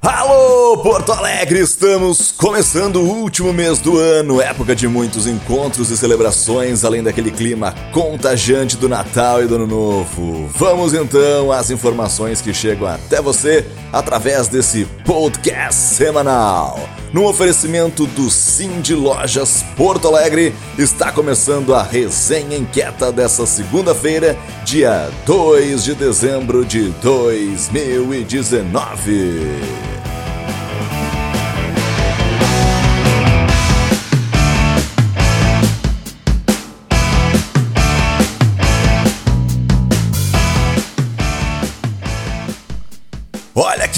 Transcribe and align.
Alô, 0.00 0.78
Porto 0.78 1.10
Alegre! 1.10 1.58
Estamos 1.58 2.30
começando 2.30 2.96
o 2.96 3.08
último 3.20 3.52
mês 3.52 3.80
do 3.80 3.98
ano, 3.98 4.40
época 4.40 4.76
de 4.76 4.86
muitos 4.86 5.26
encontros 5.26 5.90
e 5.90 5.96
celebrações, 5.96 6.84
além 6.84 7.02
daquele 7.02 7.32
clima 7.32 7.74
contagiante 7.92 8.76
do 8.76 8.88
Natal 8.88 9.42
e 9.42 9.48
do 9.48 9.56
Ano 9.56 9.66
Novo. 9.66 10.48
Vamos 10.54 10.94
então 10.94 11.50
às 11.50 11.70
informações 11.70 12.40
que 12.40 12.54
chegam 12.54 12.86
até 12.86 13.20
você 13.20 13.66
através 13.92 14.46
desse 14.46 14.84
podcast 15.04 15.80
semanal. 15.80 16.78
No 17.12 17.26
oferecimento 17.26 18.06
do 18.06 18.30
Sim 18.30 18.80
de 18.82 18.94
Lojas 18.94 19.64
Porto 19.76 20.08
Alegre, 20.08 20.54
está 20.76 21.10
começando 21.10 21.74
a 21.74 21.82
resenha 21.82 22.58
inquieta 22.58 23.10
dessa 23.10 23.46
segunda-feira, 23.46 24.36
dia 24.62 25.08
2 25.24 25.84
de 25.84 25.94
dezembro 25.94 26.66
de 26.66 26.90
2019. 27.00 29.97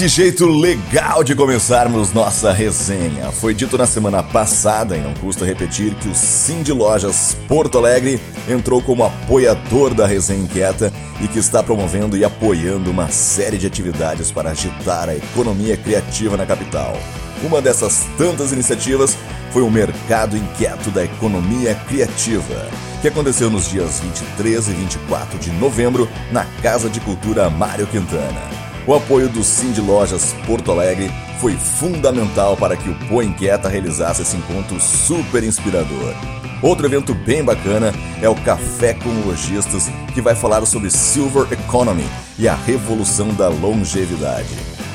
Que 0.01 0.07
jeito 0.07 0.47
legal 0.47 1.23
de 1.23 1.35
começarmos 1.35 2.11
nossa 2.11 2.51
resenha. 2.51 3.31
Foi 3.31 3.53
dito 3.53 3.77
na 3.77 3.85
semana 3.85 4.23
passada, 4.23 4.97
e 4.97 4.99
não 4.99 5.13
custa 5.13 5.45
repetir, 5.45 5.93
que 5.93 6.09
o 6.09 6.15
Sim 6.15 6.63
de 6.63 6.73
Lojas 6.73 7.37
Porto 7.47 7.77
Alegre 7.77 8.19
entrou 8.49 8.81
como 8.81 9.03
apoiador 9.03 9.93
da 9.93 10.07
Resenha 10.07 10.41
Inquieta 10.41 10.91
e 11.21 11.27
que 11.27 11.37
está 11.37 11.61
promovendo 11.61 12.17
e 12.17 12.25
apoiando 12.25 12.89
uma 12.89 13.09
série 13.09 13.59
de 13.59 13.67
atividades 13.67 14.31
para 14.31 14.49
agitar 14.49 15.07
a 15.07 15.15
economia 15.15 15.77
criativa 15.77 16.35
na 16.35 16.47
capital. 16.47 16.97
Uma 17.43 17.61
dessas 17.61 18.03
tantas 18.17 18.51
iniciativas 18.51 19.15
foi 19.51 19.61
o 19.61 19.69
Mercado 19.69 20.35
Inquieto 20.35 20.89
da 20.89 21.03
Economia 21.03 21.75
Criativa, 21.87 22.67
que 23.03 23.07
aconteceu 23.07 23.51
nos 23.51 23.69
dias 23.69 23.99
23 23.99 24.67
e 24.67 24.71
24 24.71 25.37
de 25.37 25.51
novembro 25.51 26.09
na 26.31 26.43
Casa 26.63 26.89
de 26.89 26.99
Cultura 27.01 27.51
Mário 27.51 27.85
Quintana. 27.85 28.70
O 28.87 28.95
apoio 28.95 29.29
do 29.29 29.43
Sim 29.43 29.71
de 29.71 29.79
Lojas 29.79 30.33
Porto 30.45 30.71
Alegre 30.71 31.11
foi 31.39 31.53
fundamental 31.53 32.57
para 32.57 32.75
que 32.75 32.89
o 32.89 32.95
Pô 33.07 33.21
Inquieta 33.21 33.69
realizasse 33.69 34.23
esse 34.23 34.35
encontro 34.35 34.79
super 34.81 35.43
inspirador. 35.43 36.15
Outro 36.63 36.87
evento 36.87 37.13
bem 37.13 37.43
bacana 37.43 37.93
é 38.21 38.27
o 38.27 38.35
Café 38.35 38.95
com 38.95 39.09
Lojistas, 39.25 39.87
que 40.13 40.21
vai 40.21 40.33
falar 40.33 40.65
sobre 40.65 40.89
Silver 40.89 41.47
Economy 41.51 42.05
e 42.39 42.47
a 42.47 42.55
revolução 42.55 43.29
da 43.29 43.49
longevidade. 43.49 44.49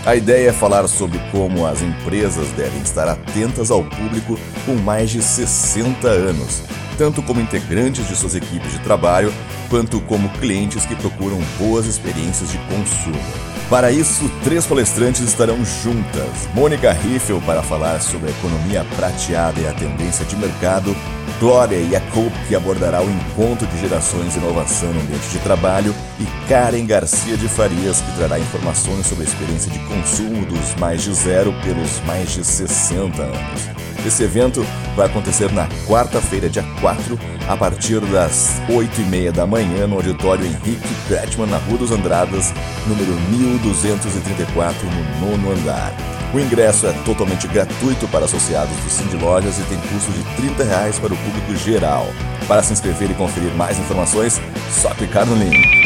A 0.05 0.17
ideia 0.17 0.51
é 0.51 0.53
falar 0.53 0.87
sobre 0.89 1.19
como 1.31 1.65
as 1.65 1.81
empresas 1.81 2.49
devem 2.53 2.81
estar 2.81 3.09
atentas 3.09 3.71
ao 3.71 3.85
público 3.85 4.39
com 4.65 4.75
mais 4.75 5.11
de 5.11 5.23
60 5.23 6.09
anos, 6.09 6.63
tanto 6.99 7.23
como 7.23 7.41
integrantes 7.41 8.07
de 8.07 8.17
suas 8.17 8.35
equipes 8.35 8.73
de 8.73 8.79
trabalho, 8.81 9.33
quanto 9.69 10.01
como 10.03 10.29
clientes 10.39 10.85
que 10.85 10.95
procuram 10.95 11.39
boas 11.59 11.87
experiências 11.87 12.51
de 12.51 12.59
consumo. 12.59 13.56
Para 13.69 13.91
isso, 13.91 14.31
três 14.45 14.65
palestrantes 14.65 15.23
estarão 15.23 15.57
juntas: 15.65 16.49
Mônica 16.55 16.93
Riffel 16.93 17.43
para 17.45 17.63
falar 17.63 18.01
sobre 18.01 18.29
a 18.29 18.31
economia 18.31 18.87
prateada 18.95 19.61
e 19.61 19.67
a 19.67 19.73
tendência 19.73 20.25
de 20.25 20.37
mercado, 20.37 20.97
Glória 21.39 21.85
Jacob, 21.91 22.33
que 22.49 22.57
abordará 22.57 23.03
o 23.03 23.11
encontro 23.11 23.67
de 23.67 23.79
gerações 23.79 24.35
e 24.35 24.39
inovação 24.39 24.91
no 24.93 25.01
ambiente 25.01 25.29
de 25.29 25.39
trabalho, 25.41 25.95
e 26.19 26.49
Karen 26.49 26.87
Garcia 26.87 27.37
de 27.37 27.47
Farias, 27.47 28.01
que 28.01 28.17
trará 28.17 28.39
informações 28.39 29.07
sobre 29.07 29.25
a 29.25 29.29
experiência 29.29 29.71
de 29.71 29.79
consumo 29.81 30.47
dos 30.47 30.75
mais 30.77 31.03
de 31.03 31.13
zero 31.13 31.53
pelos 31.63 32.01
mais 32.07 32.33
de 32.33 32.43
60 32.43 33.23
anos. 33.23 33.69
Esse 34.07 34.23
evento 34.23 34.65
vai 34.95 35.07
acontecer 35.07 35.53
na 35.53 35.69
quarta-feira, 35.87 36.49
dia 36.49 36.65
4, 36.81 37.19
a 37.49 37.57
partir 37.57 38.01
das 38.01 38.53
8h30 38.69 39.33
da 39.33 39.47
manhã, 39.47 39.87
no 39.87 39.97
auditório 39.97 40.47
Henrique 40.47 40.95
Kretschmann, 41.07 41.51
na 41.51 41.59
Rua 41.59 41.79
dos 41.79 41.91
Andradas, 41.91 42.55
número 42.87 43.13
1234, 43.31 44.89
no 44.89 45.37
nono 45.37 45.53
andar. 45.53 46.16
O 46.35 46.41
ingresso 46.41 46.87
é 46.87 46.93
totalmente 47.05 47.47
gratuito 47.47 48.09
para 48.09 48.25
associados 48.25 48.77
do 48.77 48.91
Cindy 48.91 49.17
Lojas 49.17 49.59
e 49.59 49.63
tem 49.63 49.79
custo 49.79 50.11
de 50.13 50.23
30 50.37 50.65
reais 50.65 50.99
para 50.99 51.15
o 51.15 51.17
público 51.17 51.57
geral. 51.57 52.07
Para 52.49 52.63
se 52.63 52.73
inscrever 52.73 53.11
e 53.11 53.15
conferir 53.15 53.53
mais 53.55 53.79
informações, 53.79 54.41
só 54.71 54.91
clicar 54.95 55.25
no 55.25 55.35
link. 55.35 55.86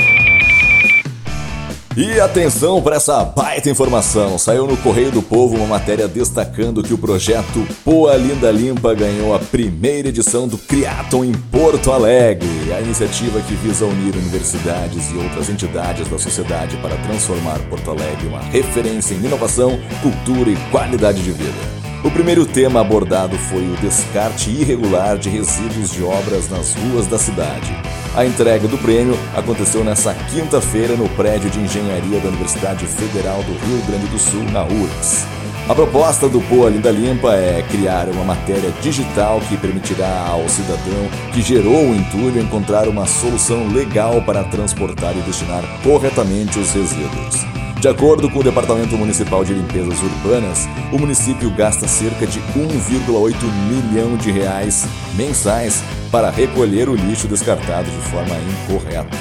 E 2.00 2.19
atenção 2.19 2.81
para 2.81 2.97
essa 2.97 3.22
baita 3.22 3.69
informação! 3.69 4.38
Saiu 4.38 4.66
no 4.66 4.75
Correio 4.78 5.12
do 5.12 5.21
Povo 5.21 5.56
uma 5.56 5.66
matéria 5.66 6.09
destacando 6.09 6.83
que 6.83 6.94
o 6.94 6.99
projeto 6.99 7.69
Poa 7.84 8.16
Linda 8.16 8.50
Limpa 8.50 8.94
ganhou 8.94 9.34
a 9.34 9.38
primeira 9.38 10.09
edição 10.09 10.49
do 10.49 10.56
Criaton 10.56 11.27
em 11.27 11.33
Porto 11.33 11.93
Alegre. 11.93 12.49
A 12.75 12.81
iniciativa 12.81 13.39
que 13.43 13.55
visa 13.55 13.84
unir 13.84 14.16
universidades 14.16 15.10
e 15.10 15.19
outras 15.19 15.50
entidades 15.50 16.09
da 16.09 16.19
sociedade 16.19 16.75
para 16.78 16.97
transformar 16.97 17.59
Porto 17.69 17.91
Alegre 17.91 18.28
uma 18.28 18.41
referência 18.41 19.12
em 19.12 19.19
inovação, 19.19 19.78
cultura 20.00 20.49
e 20.49 20.56
qualidade 20.71 21.22
de 21.22 21.33
vida. 21.33 21.80
O 22.03 22.11
primeiro 22.11 22.47
tema 22.47 22.81
abordado 22.81 23.37
foi 23.37 23.62
o 23.62 23.77
descarte 23.77 24.49
irregular 24.49 25.19
de 25.19 25.28
resíduos 25.28 25.91
de 25.91 26.03
obras 26.03 26.49
nas 26.49 26.72
ruas 26.75 27.06
da 27.06 27.19
cidade. 27.19 27.77
A 28.16 28.25
entrega 28.25 28.66
do 28.66 28.78
prêmio 28.78 29.15
aconteceu 29.37 29.84
nesta 29.84 30.15
quinta-feira 30.15 30.97
no 30.97 31.06
prédio 31.10 31.50
de 31.50 31.60
engenharia 31.60 32.19
da 32.21 32.28
Universidade 32.28 32.87
Federal 32.87 33.43
do 33.43 33.53
Rio 33.53 33.83
Grande 33.87 34.06
do 34.06 34.19
Sul, 34.19 34.43
na 34.44 34.65
URGS. 34.65 35.27
A 35.69 35.75
proposta 35.75 36.27
do 36.27 36.41
Poa 36.41 36.71
Linda 36.71 36.91
Limpa 36.91 37.34
é 37.34 37.62
criar 37.71 38.09
uma 38.09 38.25
matéria 38.25 38.72
digital 38.81 39.39
que 39.47 39.59
permitirá 39.59 40.27
ao 40.27 40.49
cidadão 40.49 41.06
que 41.34 41.43
gerou 41.43 41.84
o 41.84 41.94
entulho 41.94 42.41
encontrar 42.41 42.89
uma 42.89 43.06
solução 43.06 43.69
legal 43.69 44.22
para 44.22 44.43
transportar 44.44 45.15
e 45.19 45.21
destinar 45.21 45.62
corretamente 45.83 46.59
os 46.59 46.72
resíduos. 46.72 47.59
De 47.81 47.89
acordo 47.89 48.29
com 48.29 48.41
o 48.41 48.43
Departamento 48.43 48.95
Municipal 48.95 49.43
de 49.43 49.55
Limpezas 49.55 50.03
Urbanas, 50.03 50.69
o 50.93 50.99
município 50.99 51.51
gasta 51.51 51.89
cerca 51.89 52.27
de 52.27 52.39
1,8 52.39 53.35
milhão 53.71 54.19
de 54.19 54.31
reais 54.31 54.85
mensais 55.15 55.83
para 56.13 56.29
recolher 56.29 56.91
o 56.91 56.95
lixo 56.95 57.27
descartado 57.27 57.91
de 57.91 57.97
forma 58.11 58.37
incorreta. 58.37 59.17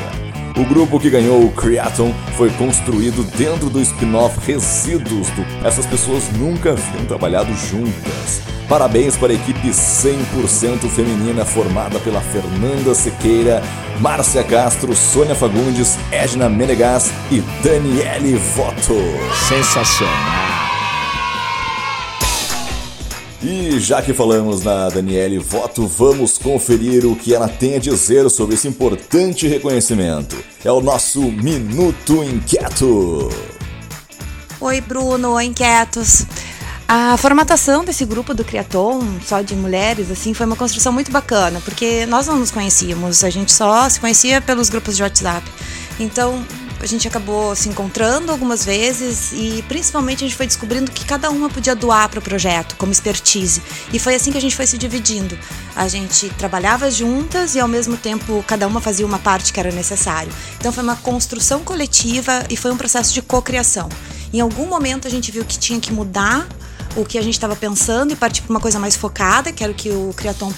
O 0.57 0.65
grupo 0.65 0.99
que 0.99 1.09
ganhou 1.09 1.41
o 1.41 1.53
Creaton 1.53 2.13
foi 2.35 2.49
construído 2.49 3.23
dentro 3.37 3.69
do 3.69 3.79
spin-off 3.79 4.37
Resíduos 4.45 5.29
do... 5.29 5.65
Essas 5.65 5.85
pessoas 5.85 6.29
nunca 6.33 6.71
haviam 6.71 7.05
trabalhado 7.05 7.53
juntas. 7.53 8.48
Parabéns 8.69 9.17
para 9.17 9.33
a 9.33 9.35
equipe 9.35 9.67
100% 9.69 10.87
feminina 10.91 11.43
formada 11.43 11.99
pela 11.99 12.21
Fernanda 12.21 12.93
Sequeira, 12.93 13.63
Márcia 13.99 14.43
Castro, 14.43 14.95
Sônia 14.95 15.33
Fagundes, 15.33 15.97
Edna 16.11 16.47
Menegas 16.47 17.09
e 17.31 17.41
Daniele 17.63 18.35
Voto. 18.35 18.93
Sensacional! 19.47 20.13
E 23.41 23.79
já 23.79 24.03
que 24.03 24.13
falamos 24.13 24.63
na 24.63 24.87
Daniele 24.89 25.39
Voto, 25.39 25.87
vamos 25.87 26.37
conferir 26.37 27.07
o 27.07 27.15
que 27.15 27.33
ela 27.33 27.47
tem 27.47 27.75
a 27.75 27.79
dizer 27.79 28.29
sobre 28.29 28.53
esse 28.53 28.67
importante 28.67 29.47
reconhecimento. 29.47 30.37
É 30.63 30.71
o 30.71 30.79
nosso 30.79 31.21
Minuto 31.21 32.23
Inquieto. 32.23 33.29
Oi, 34.61 34.81
Bruno, 34.81 35.31
oi, 35.31 35.45
inquietos. 35.45 36.25
A 36.91 37.15
formatação 37.17 37.85
desse 37.85 38.03
grupo 38.03 38.33
do 38.33 38.43
Criaton, 38.43 39.19
só 39.23 39.41
de 39.41 39.55
mulheres, 39.55 40.09
assim, 40.09 40.33
foi 40.33 40.47
uma 40.47 40.55
construção 40.55 40.91
muito 40.91 41.11
bacana, 41.11 41.61
porque 41.63 42.07
nós 42.07 42.25
não 42.25 42.39
nos 42.39 42.49
conhecíamos, 42.49 43.23
a 43.23 43.29
gente 43.29 43.51
só 43.51 43.87
se 43.87 43.99
conhecia 43.99 44.41
pelos 44.41 44.69
grupos 44.69 44.97
de 44.97 45.03
WhatsApp. 45.03 45.47
Então, 45.99 46.43
a 46.79 46.87
gente 46.87 47.07
acabou 47.07 47.55
se 47.55 47.69
encontrando 47.69 48.31
algumas 48.31 48.65
vezes 48.65 49.31
e 49.33 49.63
principalmente 49.67 50.23
a 50.23 50.27
gente 50.27 50.35
foi 50.35 50.47
descobrindo 50.47 50.89
que 50.89 51.05
cada 51.05 51.29
uma 51.29 51.47
podia 51.47 51.75
doar 51.75 52.09
para 52.09 52.17
o 52.17 52.23
projeto 52.23 52.75
como 52.75 52.91
expertise. 52.91 53.61
E 53.93 53.99
foi 53.99 54.15
assim 54.15 54.31
que 54.31 54.39
a 54.39 54.41
gente 54.41 54.55
foi 54.55 54.65
se 54.65 54.75
dividindo. 54.75 55.37
A 55.75 55.87
gente 55.87 56.27
trabalhava 56.39 56.89
juntas 56.89 57.53
e 57.53 57.59
ao 57.59 57.67
mesmo 57.67 57.97
tempo 57.97 58.43
cada 58.47 58.65
uma 58.65 58.81
fazia 58.81 59.05
uma 59.05 59.19
parte 59.19 59.53
que 59.53 59.59
era 59.59 59.71
necessário. 59.71 60.31
Então 60.57 60.71
foi 60.71 60.81
uma 60.81 60.95
construção 60.95 61.63
coletiva 61.63 62.45
e 62.49 62.57
foi 62.57 62.71
um 62.71 62.77
processo 62.77 63.13
de 63.13 63.21
cocriação. 63.21 63.89
Em 64.33 64.39
algum 64.39 64.65
momento 64.65 65.07
a 65.07 65.11
gente 65.11 65.31
viu 65.31 65.45
que 65.45 65.59
tinha 65.59 65.79
que 65.79 65.93
mudar 65.93 66.47
o 66.95 67.05
que 67.05 67.17
a 67.17 67.21
gente 67.21 67.33
estava 67.33 67.55
pensando 67.55 68.11
e 68.11 68.15
partir 68.15 68.41
para 68.41 68.51
uma 68.51 68.59
coisa 68.59 68.79
mais 68.79 68.95
focada, 68.95 69.51
que 69.51 69.63
era 69.63 69.71
o 69.71 69.75
que 69.75 69.89
o 69.89 70.13
Criaton 70.15 70.51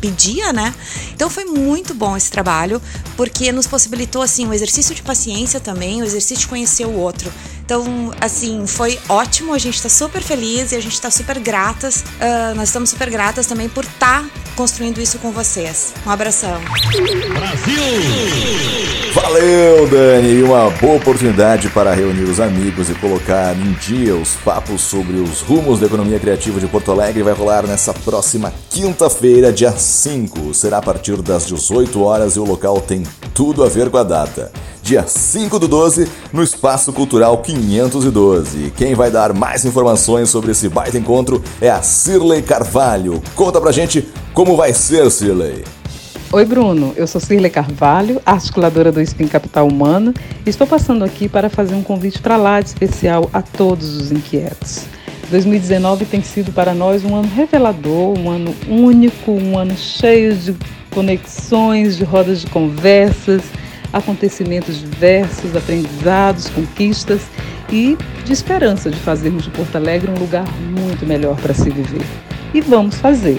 pedia, 0.00 0.52
né? 0.52 0.74
Então 1.14 1.30
foi 1.30 1.44
muito 1.46 1.94
bom 1.94 2.16
esse 2.16 2.30
trabalho, 2.30 2.80
porque 3.16 3.50
nos 3.50 3.66
possibilitou 3.66 4.20
assim 4.20 4.46
um 4.46 4.52
exercício 4.52 4.94
de 4.94 5.02
paciência 5.02 5.58
também, 5.60 6.00
o 6.00 6.04
um 6.04 6.06
exercício 6.06 6.42
de 6.42 6.48
conhecer 6.48 6.86
o 6.86 6.92
outro. 6.92 7.32
Então, 7.64 8.12
assim, 8.20 8.66
foi 8.66 8.98
ótimo, 9.08 9.54
a 9.54 9.58
gente 9.58 9.76
está 9.76 9.88
super 9.88 10.20
feliz 10.20 10.72
e 10.72 10.76
a 10.76 10.80
gente 10.80 10.92
está 10.92 11.10
super 11.10 11.38
gratas. 11.38 12.04
Uh, 12.20 12.54
nós 12.54 12.68
estamos 12.68 12.90
super 12.90 13.08
gratas 13.08 13.46
também 13.46 13.70
por 13.70 13.84
estar 13.84 14.22
tá 14.22 14.30
construindo 14.54 15.00
isso 15.00 15.18
com 15.18 15.32
vocês. 15.32 15.94
Um 16.06 16.10
abração. 16.10 16.60
Brasil! 17.32 17.80
Valeu, 19.14 19.88
Dani! 19.88 20.28
E 20.28 20.42
uma 20.42 20.68
boa 20.72 20.96
oportunidade 20.96 21.70
para 21.70 21.94
reunir 21.94 22.24
os 22.24 22.38
amigos 22.38 22.90
e 22.90 22.94
colocar 22.94 23.56
em 23.56 23.72
dia 23.74 24.14
os 24.14 24.34
papos 24.34 24.82
sobre 24.82 25.16
os 25.16 25.40
rumos 25.40 25.80
da 25.80 25.86
economia 25.86 26.20
criativa 26.20 26.60
de 26.60 26.66
Porto 26.66 26.92
Alegre 26.92 27.22
vai 27.22 27.32
rolar 27.32 27.66
nessa 27.66 27.94
próxima 27.94 28.52
quinta-feira, 28.68 29.50
dia 29.50 29.72
5. 29.72 30.52
Será 30.52 30.78
a 30.78 30.82
partir 30.82 31.22
das 31.22 31.46
18 31.46 32.02
horas 32.02 32.36
e 32.36 32.40
o 32.40 32.44
local 32.44 32.78
tem 32.82 33.02
tudo 33.32 33.64
a 33.64 33.68
ver 33.70 33.88
com 33.88 33.96
a 33.96 34.02
data. 34.02 34.52
Dia 34.84 35.06
5 35.06 35.58
do 35.58 35.66
12, 35.66 36.06
no 36.30 36.42
Espaço 36.42 36.92
Cultural 36.92 37.38
512. 37.38 38.70
Quem 38.76 38.94
vai 38.94 39.10
dar 39.10 39.32
mais 39.32 39.64
informações 39.64 40.28
sobre 40.28 40.50
esse 40.50 40.68
baita 40.68 40.98
encontro 40.98 41.42
é 41.58 41.70
a 41.70 41.80
Cirlei 41.80 42.42
Carvalho. 42.42 43.22
Conta 43.34 43.58
pra 43.62 43.72
gente 43.72 44.06
como 44.34 44.58
vai 44.58 44.74
ser, 44.74 45.10
Cirlei. 45.10 45.64
Oi, 46.30 46.44
Bruno. 46.44 46.92
Eu 46.96 47.06
sou 47.06 47.18
Cirle 47.18 47.48
Carvalho, 47.48 48.20
articuladora 48.26 48.92
do 48.92 49.00
Spin 49.00 49.26
Capital 49.26 49.66
Humano, 49.66 50.12
e 50.44 50.50
estou 50.50 50.66
passando 50.66 51.02
aqui 51.02 51.30
para 51.30 51.48
fazer 51.48 51.74
um 51.74 51.82
convite 51.82 52.20
para 52.20 52.36
lá 52.36 52.60
de 52.60 52.68
especial 52.68 53.30
a 53.32 53.40
todos 53.40 53.96
os 53.96 54.12
inquietos. 54.12 54.82
2019 55.30 56.04
tem 56.04 56.22
sido 56.22 56.52
para 56.52 56.74
nós 56.74 57.02
um 57.06 57.16
ano 57.16 57.30
revelador, 57.34 58.18
um 58.18 58.28
ano 58.28 58.54
único, 58.68 59.32
um 59.32 59.56
ano 59.56 59.74
cheio 59.78 60.34
de 60.34 60.54
conexões, 60.90 61.96
de 61.96 62.04
rodas 62.04 62.42
de 62.42 62.48
conversas, 62.48 63.40
acontecimentos 63.94 64.80
diversos, 64.80 65.56
aprendizados, 65.56 66.50
conquistas 66.50 67.22
e 67.70 67.96
de 68.24 68.32
esperança 68.32 68.90
de 68.90 68.98
fazermos 68.98 69.44
de 69.44 69.50
Porto 69.50 69.76
Alegre 69.76 70.10
um 70.10 70.18
lugar 70.18 70.44
muito 70.60 71.06
melhor 71.06 71.36
para 71.36 71.54
se 71.54 71.70
viver. 71.70 72.04
E 72.52 72.60
vamos 72.60 72.96
fazer! 72.96 73.38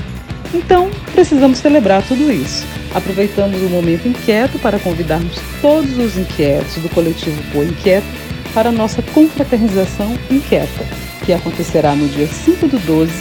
Então, 0.54 0.90
precisamos 1.14 1.58
celebrar 1.58 2.02
tudo 2.04 2.32
isso. 2.32 2.66
Aproveitamos 2.94 3.62
o 3.62 3.70
momento 3.70 4.08
inquieto 4.08 4.58
para 4.60 4.80
convidarmos 4.80 5.36
todos 5.62 5.98
os 5.98 6.18
inquietos 6.18 6.76
do 6.76 6.90
coletivo 6.90 7.42
Boa 7.52 7.66
Inquieto 7.66 8.08
para 8.54 8.70
a 8.70 8.72
nossa 8.72 9.02
confraternização 9.02 10.18
inquieta, 10.32 10.86
que 11.26 11.34
acontecerá 11.34 11.94
no 11.94 12.08
dia 12.08 12.28
5 12.28 12.68
do 12.70 12.80
12, 12.80 13.12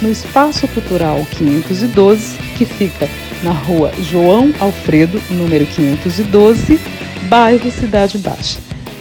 no 0.00 0.10
Espaço 0.10 0.66
Cultural 0.68 1.26
512, 1.32 2.49
que 2.60 2.66
fica 2.66 3.08
na 3.42 3.52
rua 3.52 3.90
João 4.02 4.52
Alfredo, 4.60 5.18
número 5.30 5.64
512, 5.64 6.78
bairro 7.22 7.70
Cidade 7.70 8.18
Baixa. 8.18 8.58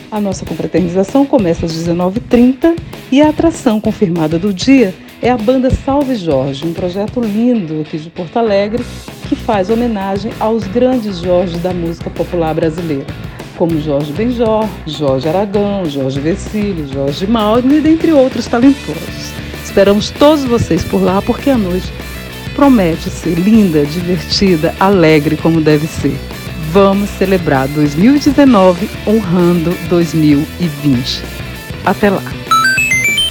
A 0.09 0.21
nossa 0.21 0.45
confraternização 0.45 1.25
começa 1.25 1.65
às 1.65 1.73
19h30 1.73 2.77
e 3.11 3.21
a 3.21 3.27
atração 3.27 3.81
confirmada 3.81 4.39
do 4.39 4.53
dia 4.53 4.95
é 5.21 5.29
a 5.29 5.35
banda 5.35 5.69
Salve 5.69 6.15
Jorge, 6.15 6.65
um 6.65 6.71
projeto 6.71 7.19
lindo 7.19 7.81
aqui 7.81 7.97
de 7.97 8.09
Porto 8.09 8.37
Alegre 8.37 8.81
que 9.27 9.35
faz 9.35 9.69
homenagem 9.69 10.31
aos 10.39 10.63
grandes 10.63 11.17
Jorge 11.17 11.57
da 11.57 11.73
música 11.73 12.09
popular 12.09 12.55
brasileira, 12.55 13.07
como 13.57 13.81
Jorge 13.81 14.13
Benjor, 14.13 14.69
Jorge 14.87 15.27
Aragão, 15.27 15.83
Jorge 15.83 16.21
Vecílio, 16.21 16.87
Jorge 16.87 17.27
Mauro 17.27 17.81
dentre 17.81 18.13
outros 18.13 18.47
talentosos. 18.47 19.33
Esperamos 19.65 20.11
todos 20.11 20.45
vocês 20.45 20.81
por 20.85 21.03
lá 21.03 21.21
porque 21.21 21.49
a 21.49 21.57
noite 21.57 21.91
promete 22.59 23.09
ser 23.09 23.35
linda, 23.35 23.85
divertida, 23.85 24.75
alegre 24.81 25.37
como 25.37 25.61
deve 25.61 25.87
ser. 25.87 26.13
Vamos 26.73 27.09
celebrar 27.11 27.69
2019 27.69 28.89
honrando 29.07 29.73
2020. 29.87 31.23
Até 31.85 32.09
lá! 32.09 32.38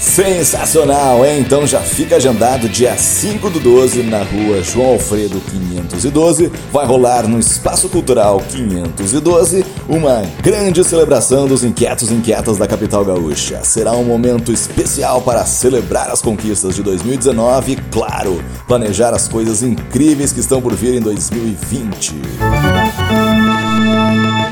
Sensacional, 0.01 1.25
hein? 1.25 1.41
Então 1.41 1.67
já 1.67 1.81
fica 1.81 2.17
agendado 2.17 2.69
dia 2.69 2.97
5 2.97 3.51
do 3.51 3.61
12 3.61 4.03
na 4.05 4.19
rua 4.19 4.63
João 4.63 4.93
Alfredo 4.93 5.41
512. 5.41 6.53
Vai 6.73 6.87
rolar 6.87 7.27
no 7.27 7.39
Espaço 7.39 7.89
Cultural 7.89 8.41
512 8.49 9.65
uma 9.89 10.23
grande 10.43 10.85
celebração 10.85 11.47
dos 11.47 11.65
inquietos 11.65 12.11
e 12.11 12.15
inquietas 12.15 12.59
da 12.59 12.67
capital 12.67 13.05
gaúcha. 13.05 13.63
Será 13.65 13.93
um 13.93 14.05
momento 14.05 14.53
especial 14.53 15.21
para 15.23 15.45
celebrar 15.45 16.11
as 16.11 16.23
conquistas 16.23 16.75
de 16.75 16.83
2019 16.83 17.73
e, 17.73 17.77
claro, 17.91 18.43
planejar 18.67 19.15
as 19.15 19.27
coisas 19.27 19.63
incríveis 19.63 20.33
que 20.33 20.41
estão 20.41 20.61
por 20.63 20.75
vir 20.75 20.95
em 20.95 21.01
2020. 21.01 22.15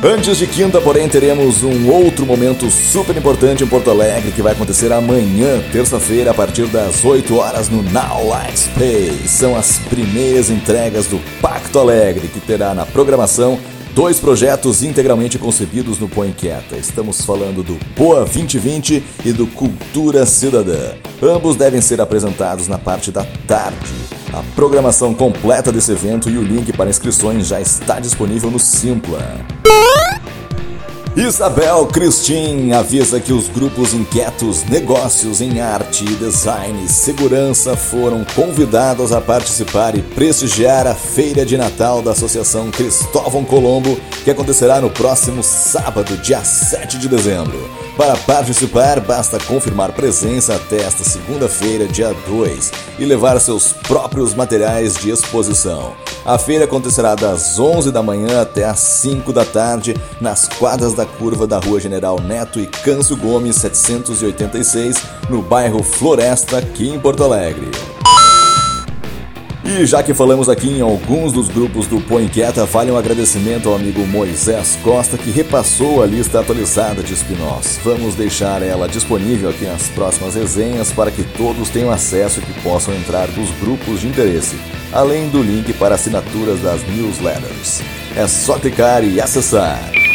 Antes 0.02 0.38
de 0.38 0.46
quinta, 0.46 0.80
porém, 0.80 1.08
teremos 1.08 1.62
um 1.62 1.90
outro 1.90 2.24
momento 2.24 2.70
super 2.70 3.16
importante 3.16 3.64
em 3.64 3.66
Porto 3.66 3.90
Alegre 3.90 4.30
que 4.30 4.40
vai 4.40 4.52
acontecer 4.52 4.92
amanhã, 4.92 5.60
terça-feira, 5.72 6.30
a 6.30 6.34
partir 6.34 6.66
das 6.66 7.04
8 7.04 7.36
horas 7.36 7.68
no 7.68 7.82
Now 7.82 8.28
Light 8.28 8.56
Space. 8.56 9.28
São 9.28 9.56
as 9.56 9.78
primeiras 9.90 10.48
entregas 10.48 11.06
do 11.06 11.18
Pacto 11.40 11.78
Alegre, 11.78 12.28
que 12.28 12.40
terá 12.40 12.72
na 12.72 12.86
programação 12.86 13.58
dois 13.94 14.20
projetos 14.20 14.82
integralmente 14.82 15.38
concebidos 15.38 15.98
no 15.98 16.08
Põe 16.08 16.30
Quieta. 16.30 16.76
Estamos 16.76 17.22
falando 17.22 17.64
do 17.64 17.78
Boa 17.96 18.20
2020 18.20 19.02
e 19.24 19.32
do 19.32 19.46
Cultura 19.46 20.24
Cidadã. 20.24 20.92
Ambos 21.22 21.56
devem 21.56 21.80
ser 21.80 22.00
apresentados 22.00 22.68
na 22.68 22.78
parte 22.78 23.10
da 23.10 23.24
tarde. 23.46 24.15
A 24.32 24.43
programação 24.55 25.14
completa 25.14 25.73
desse 25.73 25.93
evento 25.93 26.28
e 26.28 26.37
o 26.37 26.43
link 26.43 26.73
para 26.73 26.90
inscrições 26.90 27.46
já 27.46 27.61
está 27.61 28.00
disponível 28.00 28.50
no 28.50 28.58
Simpla. 28.58 29.40
Isabel 31.16 31.86
Cristin 31.86 32.72
avisa 32.72 33.18
que 33.18 33.32
os 33.32 33.48
grupos 33.48 33.94
inquietos 33.94 34.64
Negócios 34.64 35.40
em 35.40 35.62
Arte, 35.62 36.04
Design 36.04 36.84
e 36.84 36.88
Segurança 36.88 37.74
foram 37.74 38.22
convidados 38.34 39.12
a 39.12 39.20
participar 39.22 39.96
e 39.96 40.02
prestigiar 40.02 40.86
a 40.86 40.94
Feira 40.94 41.46
de 41.46 41.56
Natal 41.56 42.02
da 42.02 42.10
Associação 42.10 42.70
Cristóvão 42.70 43.46
Colombo, 43.46 43.98
que 44.24 44.30
acontecerá 44.30 44.78
no 44.78 44.90
próximo 44.90 45.42
sábado, 45.42 46.18
dia 46.18 46.44
7 46.44 46.98
de 46.98 47.08
dezembro. 47.08 47.66
Para 47.96 48.14
participar, 48.18 49.00
basta 49.00 49.38
confirmar 49.38 49.92
presença 49.92 50.54
até 50.54 50.82
esta 50.82 51.02
segunda-feira, 51.02 51.86
dia 51.86 52.14
2, 52.26 52.72
e 52.98 53.06
levar 53.06 53.40
seus 53.40 53.72
próprios 53.72 54.34
materiais 54.34 54.96
de 54.96 55.08
exposição. 55.08 55.94
A 56.26 56.38
feira 56.38 56.64
acontecerá 56.64 57.14
das 57.14 57.56
11 57.56 57.92
da 57.92 58.02
manhã 58.02 58.42
até 58.42 58.64
as 58.64 58.80
5 58.80 59.32
da 59.32 59.44
tarde 59.44 59.94
nas 60.20 60.48
quadras 60.48 60.92
da 60.92 61.05
curva 61.06 61.46
da 61.46 61.58
Rua 61.58 61.80
General 61.80 62.20
Neto 62.20 62.60
e 62.60 62.66
Câncio 62.66 63.16
Gomes 63.16 63.56
786, 63.56 64.96
no 65.30 65.42
bairro 65.42 65.82
Floresta, 65.82 66.58
aqui 66.58 66.88
em 66.88 66.98
Porto 66.98 67.24
Alegre. 67.24 67.70
E 69.68 69.84
já 69.84 70.00
que 70.00 70.14
falamos 70.14 70.48
aqui 70.48 70.68
em 70.68 70.80
alguns 70.80 71.32
dos 71.32 71.48
grupos 71.48 71.88
do 71.88 72.00
Põe 72.00 72.26
Inquieta, 72.26 72.64
vale 72.64 72.92
um 72.92 72.96
agradecimento 72.96 73.68
ao 73.68 73.74
amigo 73.74 74.06
Moisés 74.06 74.78
Costa 74.80 75.18
que 75.18 75.28
repassou 75.30 76.04
a 76.04 76.06
lista 76.06 76.38
atualizada 76.38 77.02
de 77.02 77.12
spin-offs. 77.14 77.80
Vamos 77.82 78.14
deixar 78.14 78.62
ela 78.62 78.88
disponível 78.88 79.50
aqui 79.50 79.64
nas 79.64 79.88
próximas 79.88 80.36
resenhas 80.36 80.92
para 80.92 81.10
que 81.10 81.24
todos 81.36 81.68
tenham 81.68 81.90
acesso 81.90 82.38
e 82.38 82.42
que 82.42 82.60
possam 82.60 82.94
entrar 82.94 83.26
nos 83.32 83.50
grupos 83.58 84.02
de 84.02 84.06
interesse, 84.06 84.56
além 84.92 85.28
do 85.30 85.42
link 85.42 85.72
para 85.72 85.96
assinaturas 85.96 86.60
das 86.60 86.86
newsletters. 86.86 87.82
É 88.14 88.28
só 88.28 88.60
clicar 88.60 89.02
e 89.02 89.20
acessar. 89.20 90.05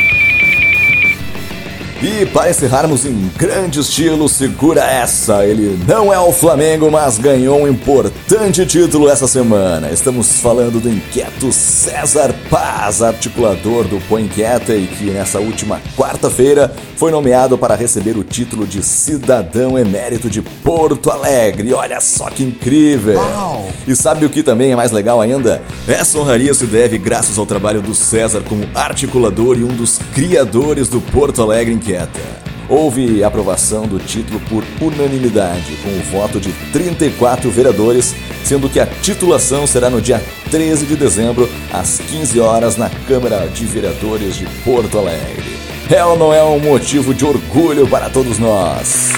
E 2.03 2.25
para 2.25 2.49
encerrarmos 2.49 3.05
em 3.05 3.29
grande 3.37 3.79
estilo, 3.79 4.27
segura 4.27 4.83
essa. 4.83 5.45
Ele 5.45 5.79
não 5.87 6.11
é 6.11 6.19
o 6.19 6.31
Flamengo, 6.31 6.89
mas 6.89 7.19
ganhou 7.19 7.61
um 7.61 7.67
importante 7.67 8.65
título 8.65 9.07
essa 9.07 9.27
semana. 9.27 9.91
Estamos 9.91 10.39
falando 10.39 10.81
do 10.81 10.89
inquieto 10.89 11.51
César 11.51 12.33
Paz, 12.49 13.03
articulador 13.03 13.83
do 13.83 13.99
Põe 14.09 14.23
Inquieta 14.23 14.73
e 14.73 14.87
que 14.87 15.11
nessa 15.11 15.39
última 15.39 15.79
quarta-feira 15.95 16.73
foi 16.95 17.11
nomeado 17.11 17.55
para 17.55 17.75
receber 17.75 18.17
o 18.17 18.23
título 18.23 18.65
de 18.65 18.81
cidadão 18.81 19.77
emérito 19.77 20.27
de 20.27 20.41
Porto 20.41 21.11
Alegre. 21.11 21.71
Olha 21.71 22.01
só 22.01 22.31
que 22.31 22.43
incrível! 22.43 23.19
Uau. 23.19 23.69
E 23.87 23.95
sabe 23.95 24.25
o 24.25 24.29
que 24.29 24.41
também 24.41 24.71
é 24.71 24.75
mais 24.75 24.91
legal 24.91 25.21
ainda? 25.21 25.61
Essa 25.87 26.17
honraria 26.17 26.53
se 26.55 26.65
deve 26.65 26.97
graças 26.97 27.37
ao 27.37 27.45
trabalho 27.45 27.81
do 27.81 27.93
César 27.93 28.41
como 28.41 28.67
articulador 28.73 29.55
e 29.55 29.63
um 29.63 29.75
dos 29.75 29.99
criadores 30.15 30.87
do 30.87 30.99
Porto 30.99 31.43
Alegre 31.43 31.71
Houve 32.69 33.23
aprovação 33.23 33.85
do 33.85 33.99
título 33.99 34.39
por 34.47 34.63
unanimidade, 34.81 35.75
com 35.83 35.89
o 35.89 36.01
voto 36.03 36.39
de 36.39 36.53
34 36.71 37.49
vereadores, 37.51 38.15
sendo 38.45 38.69
que 38.69 38.79
a 38.79 38.85
titulação 38.85 39.67
será 39.67 39.89
no 39.89 40.01
dia 40.01 40.21
13 40.49 40.85
de 40.85 40.95
dezembro, 40.95 41.49
às 41.71 41.99
15 41.99 42.39
horas, 42.39 42.77
na 42.77 42.89
Câmara 43.07 43.47
de 43.47 43.65
Vereadores 43.65 44.37
de 44.37 44.45
Porto 44.63 44.97
Alegre. 44.97 45.57
É 45.89 46.05
ou 46.05 46.17
não 46.17 46.33
é 46.33 46.41
um 46.41 46.59
motivo 46.59 47.13
de 47.13 47.25
orgulho 47.25 47.85
para 47.87 48.09
todos 48.09 48.39
nós? 48.39 49.11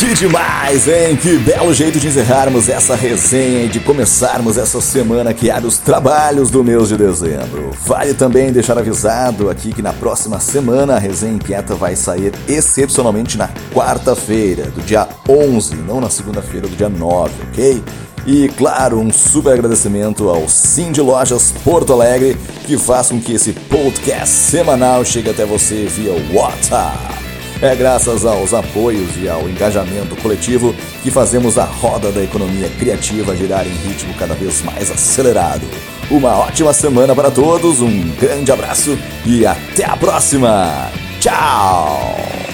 Que 0.00 0.14
demais, 0.14 0.88
hein? 0.88 1.14
Que 1.14 1.36
belo 1.36 1.74
jeito 1.74 2.00
de 2.00 2.08
encerrarmos 2.08 2.70
essa 2.70 2.96
resenha 2.96 3.66
e 3.66 3.68
de 3.68 3.78
começarmos 3.80 4.56
essa 4.56 4.80
semana 4.80 5.34
que 5.34 5.50
abre 5.50 5.66
os 5.68 5.76
trabalhos 5.76 6.50
do 6.50 6.64
mês 6.64 6.88
de 6.88 6.96
dezembro. 6.96 7.70
Vale 7.84 8.14
também 8.14 8.50
deixar 8.50 8.78
avisado 8.78 9.50
aqui 9.50 9.74
que 9.74 9.82
na 9.82 9.92
próxima 9.92 10.40
semana 10.40 10.96
a 10.96 10.98
resenha 10.98 11.34
inquieta 11.34 11.74
vai 11.74 11.94
sair 11.96 12.32
excepcionalmente 12.48 13.36
na 13.36 13.50
quarta-feira, 13.74 14.70
do 14.70 14.80
dia 14.80 15.06
11, 15.28 15.76
não 15.76 16.00
na 16.00 16.08
segunda-feira 16.08 16.66
do 16.66 16.74
dia 16.74 16.88
9, 16.88 17.34
ok? 17.50 17.84
E 18.26 18.48
claro, 18.56 18.98
um 18.98 19.12
super 19.12 19.52
agradecimento 19.52 20.30
ao 20.30 20.48
Sim 20.48 20.92
de 20.92 21.02
Lojas 21.02 21.52
Porto 21.62 21.92
Alegre, 21.92 22.38
que 22.66 22.78
faz 22.78 23.08
com 23.10 23.20
que 23.20 23.34
esse 23.34 23.52
podcast 23.52 24.34
semanal 24.34 25.04
chegue 25.04 25.28
até 25.28 25.44
você 25.44 25.84
via 25.84 26.14
WhatsApp. 26.32 27.19
É 27.62 27.74
graças 27.76 28.24
aos 28.24 28.54
apoios 28.54 29.16
e 29.22 29.28
ao 29.28 29.46
engajamento 29.46 30.16
coletivo 30.16 30.74
que 31.02 31.10
fazemos 31.10 31.58
a 31.58 31.64
roda 31.64 32.10
da 32.10 32.22
economia 32.22 32.70
criativa 32.78 33.36
girar 33.36 33.66
em 33.66 33.88
ritmo 33.88 34.14
cada 34.14 34.34
vez 34.34 34.62
mais 34.62 34.90
acelerado. 34.90 35.66
Uma 36.10 36.38
ótima 36.38 36.72
semana 36.72 37.14
para 37.14 37.30
todos, 37.30 37.82
um 37.82 38.08
grande 38.18 38.50
abraço 38.50 38.98
e 39.26 39.44
até 39.44 39.84
a 39.84 39.96
próxima! 39.96 40.90
Tchau! 41.20 42.49